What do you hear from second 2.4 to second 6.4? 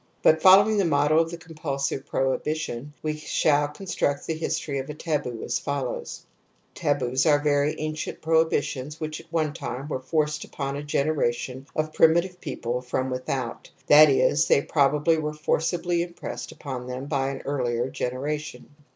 tion we shall construct the history of taboo as* I follows: